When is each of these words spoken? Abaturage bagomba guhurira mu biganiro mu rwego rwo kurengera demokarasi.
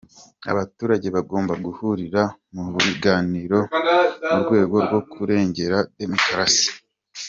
Abaturage 0.51 1.07
bagomba 1.15 1.53
guhurira 1.65 2.21
mu 2.55 2.63
biganiro 2.85 3.59
mu 4.31 4.39
rwego 4.43 4.75
rwo 4.85 5.01
kurengera 5.11 5.77
demokarasi. 5.99 6.69